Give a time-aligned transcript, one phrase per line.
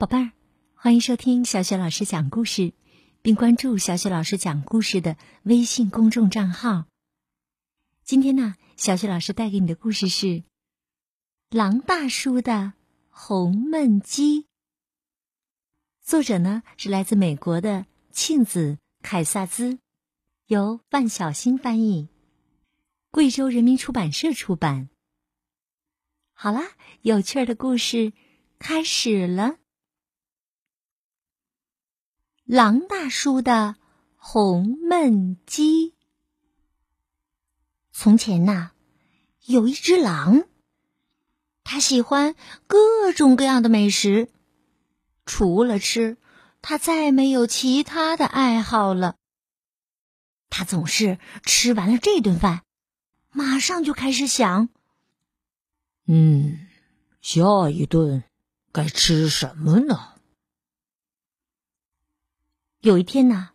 [0.00, 0.32] 宝贝儿，
[0.76, 2.72] 欢迎收听小雪老师讲故事，
[3.20, 6.86] 并关注小雪老师讲故事的微信公众账号。
[8.02, 10.26] 今天呢，小雪老师带给你的故事是
[11.50, 12.72] 《狼大叔的
[13.10, 14.44] 红焖鸡》。
[16.02, 19.80] 作者呢是来自美国的庆子凯萨兹，
[20.46, 22.08] 由万小新翻译，
[23.10, 24.88] 贵州人民出版社出版。
[26.32, 26.62] 好啦，
[27.02, 28.14] 有趣儿的故事
[28.58, 29.58] 开始了。
[32.52, 33.76] 狼大叔的
[34.16, 35.94] 红焖鸡。
[37.92, 38.72] 从前呐，
[39.44, 40.42] 有一只狼，
[41.62, 42.34] 它喜欢
[42.66, 44.32] 各种各样的美食，
[45.24, 46.16] 除了吃，
[46.60, 49.14] 它再没有其他的爱好了。
[50.48, 52.62] 它总是吃完了这顿饭，
[53.30, 54.70] 马上就开始想：
[56.04, 56.66] 嗯，
[57.20, 58.24] 下一顿
[58.72, 60.14] 该吃什么呢？
[62.80, 63.50] 有一天呢，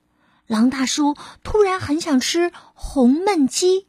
[0.45, 3.88] 狼大叔突然很想吃红焖鸡。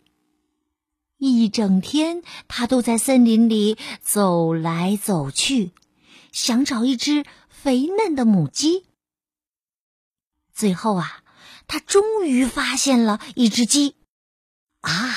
[1.19, 5.73] 一整天，他都在森林里走来走去，
[6.33, 8.87] 想找一只肥嫩的母鸡。
[10.55, 11.23] 最后啊，
[11.67, 13.95] 他终于发现了一只鸡。
[14.81, 15.15] 啊，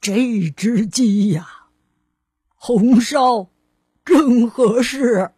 [0.00, 1.68] 这只鸡呀，
[2.54, 3.50] 红烧
[4.06, 5.32] 正合适。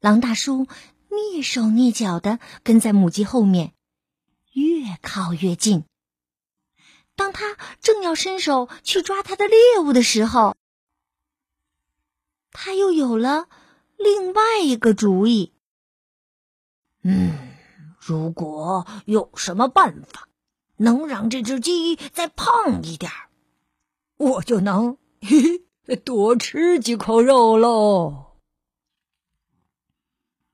[0.00, 0.66] 狼大叔。
[1.10, 3.74] 蹑手蹑脚的跟在母鸡后面，
[4.52, 5.84] 越靠越近。
[7.16, 10.56] 当他正要伸手去抓他的猎物的时候，
[12.52, 13.48] 他又有了
[13.96, 15.52] 另外一个主意。
[17.02, 17.32] 嗯，
[17.98, 20.28] 如果有什么办法
[20.76, 23.28] 能让这只鸡再胖一点儿
[24.16, 28.29] 我就能嘿嘿 多吃几口肉喽。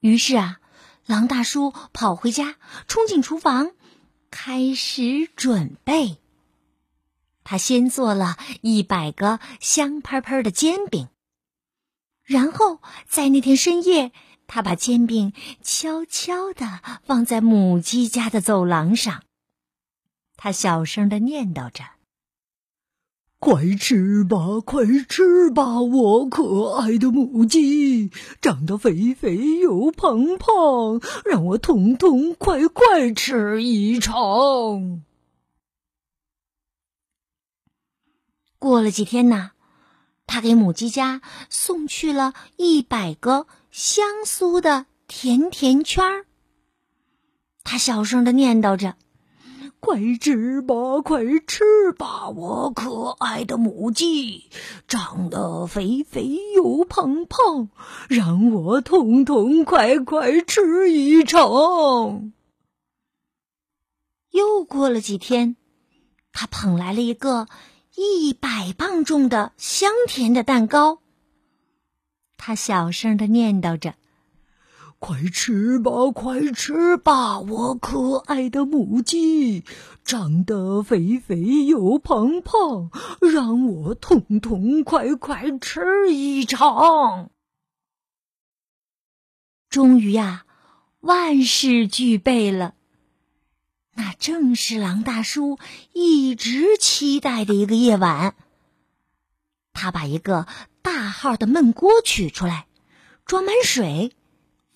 [0.00, 0.60] 于是啊，
[1.06, 3.72] 狼大叔跑回家，冲进厨房，
[4.30, 6.18] 开始准备。
[7.42, 11.08] 他先做了一百个香喷喷的煎饼，
[12.24, 14.12] 然后在那天深夜，
[14.46, 19.22] 他把煎饼悄悄地放在母鸡家的走廊上。
[20.36, 21.95] 他小声的念叨着。
[23.38, 28.10] 快吃吧，快吃吧，我可爱的母鸡，
[28.40, 35.02] 长得肥肥又胖胖，让我痛痛快快吃一场。
[38.58, 39.52] 过了几天呢，
[40.26, 41.20] 他给母鸡家
[41.50, 46.26] 送去了一百个香酥的甜甜圈儿。
[47.62, 48.96] 他小声的念叨着。
[49.78, 54.50] 快吃吧，快吃吧，我可爱的母鸡，
[54.88, 57.68] 长得肥肥又胖胖，
[58.08, 62.32] 让我痛痛快快吃一场。
[64.32, 65.56] 又过了几天，
[66.32, 67.46] 他捧来了一个
[67.94, 70.98] 一百磅重的香甜的蛋糕。
[72.36, 73.94] 他小声的念叨着。
[75.06, 79.62] 快吃吧，快吃吧，我可爱的母鸡，
[80.02, 82.90] 长得肥肥又胖胖，
[83.20, 87.30] 让我痛痛快快吃一场。
[89.68, 90.44] 终于呀，
[90.98, 92.74] 万事俱备了。
[93.94, 95.60] 那正是狼大叔
[95.92, 98.34] 一直期待的一个夜晚。
[99.72, 100.48] 他把一个
[100.82, 102.66] 大号的焖锅取出来，
[103.24, 104.12] 装满水。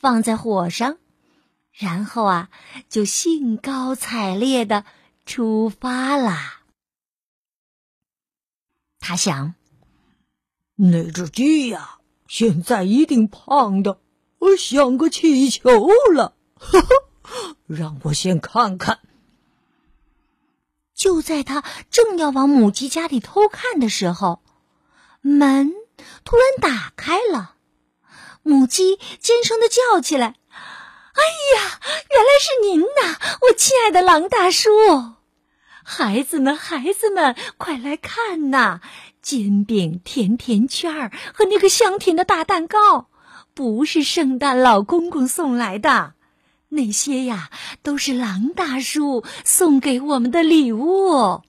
[0.01, 0.97] 放在火上，
[1.73, 2.49] 然后啊，
[2.89, 4.87] 就兴高采烈的
[5.27, 6.63] 出发啦。
[8.99, 9.55] 他想，
[10.75, 14.01] 那只鸡呀，现在一定胖的，
[14.39, 16.35] 我像个气球了。
[16.55, 19.01] 呵呵，让我先看看。
[20.95, 24.43] 就在他正要往母鸡家里偷看的时候，
[25.21, 25.73] 门
[26.25, 27.57] 突然打开了。
[28.43, 30.37] 母鸡尖声的叫起来
[31.13, 31.23] ：“哎
[31.57, 34.71] 呀，原来是您呐，我亲爱的狼大叔！
[35.85, 38.81] 孩子们，孩子们，快来看呐！
[39.21, 43.09] 煎饼、甜甜圈和那个香甜的大蛋糕，
[43.53, 46.15] 不是圣诞老公公送来的，
[46.71, 47.51] 那些呀，
[47.83, 51.43] 都是狼大叔送给我们的礼物。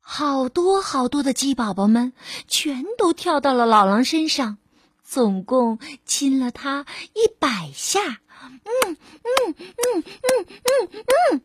[0.00, 2.12] 好多好多的鸡宝宝们，
[2.46, 4.58] 全都跳到了老狼身上。”
[5.04, 9.54] 总共亲了他一百下，嗯嗯嗯
[9.94, 10.04] 嗯
[10.42, 11.42] 嗯嗯。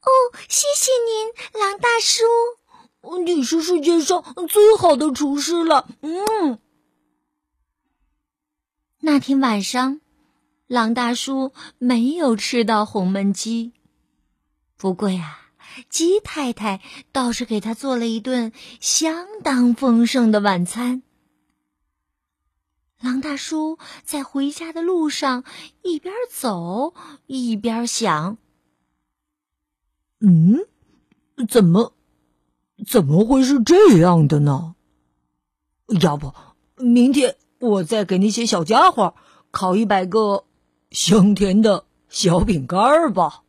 [0.00, 0.10] 哦，
[0.48, 2.22] 谢谢您，狼大叔，
[3.24, 5.88] 你是世界上最好的厨师了。
[6.02, 6.58] 嗯，
[9.00, 10.00] 那天晚上，
[10.66, 13.72] 狼大叔没有吃到红焖鸡。
[14.76, 15.38] 不过呀，
[15.88, 21.02] 鸡太太倒是给他做了一顿相当丰盛的晚餐。
[23.00, 25.44] 狼大叔在回家的路上
[25.82, 26.94] 一边走
[27.26, 28.38] 一边想
[30.20, 30.66] ：“嗯，
[31.48, 31.92] 怎么，
[32.86, 34.74] 怎么会是这样的呢？
[36.00, 36.32] 要不
[36.76, 39.14] 明天我再给那些小家伙
[39.50, 40.46] 烤一百个
[40.90, 43.42] 香甜的小饼干吧。”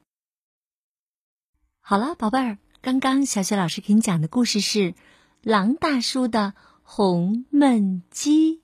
[1.79, 4.91] 好了，宝贝儿，刚刚小雪老师给你讲的故事是
[5.41, 8.57] 《狼大叔的红焖鸡》。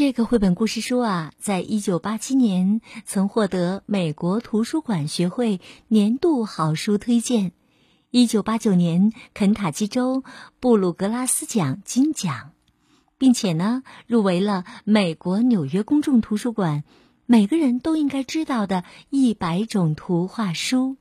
[0.00, 7.52] 这个绘本故事书啊，在一九八七年曾获得美国图书馆学会年度好书推荐，
[8.10, 10.24] 一九八九年肯塔基州
[10.58, 12.52] 布鲁格拉斯奖金奖，
[13.18, 16.82] 并且呢入围了美国纽约公众图书馆
[17.26, 20.96] 每个人都应该知道的一百种图画书。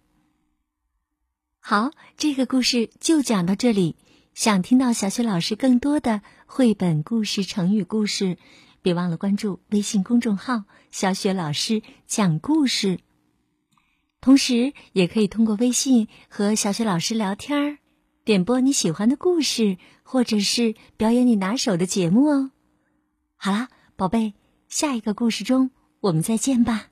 [1.62, 3.96] 好，这个故事就讲到这里。
[4.34, 8.38] 想听到小雪老师更多的绘本故事、成语故事。
[8.81, 12.99] 别忘了关注微信公众号“小雪老师讲故事”，
[14.21, 17.77] 同时也可以通过微信和小雪老师聊天儿，
[18.23, 22.51] 点播你喜欢的故事，或者是表演你拿手的节目哦。
[23.35, 24.33] 好啦，宝贝，
[24.67, 25.71] 下一个故事中
[26.01, 26.88] 我们再见吧。